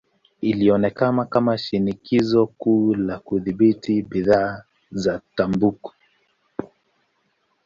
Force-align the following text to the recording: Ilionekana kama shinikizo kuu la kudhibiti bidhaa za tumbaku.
Ilionekana 0.41 1.25
kama 1.25 1.57
shinikizo 1.57 2.47
kuu 2.47 2.95
la 2.95 3.19
kudhibiti 3.19 4.01
bidhaa 4.01 4.63
za 4.91 5.21
tumbaku. 5.35 5.93